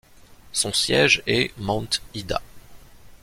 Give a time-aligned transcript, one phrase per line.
[0.51, 2.41] Son siège est Mount Ida.